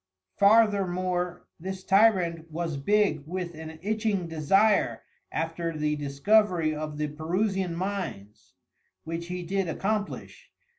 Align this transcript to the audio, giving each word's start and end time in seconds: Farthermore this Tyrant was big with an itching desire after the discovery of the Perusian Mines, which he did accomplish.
Farthermore 0.39 1.45
this 1.59 1.83
Tyrant 1.83 2.49
was 2.49 2.75
big 2.75 3.21
with 3.27 3.53
an 3.53 3.77
itching 3.83 4.27
desire 4.27 5.03
after 5.31 5.77
the 5.77 5.95
discovery 5.95 6.73
of 6.73 6.97
the 6.97 7.07
Perusian 7.07 7.75
Mines, 7.75 8.55
which 9.03 9.27
he 9.27 9.43
did 9.43 9.69
accomplish. 9.69 10.49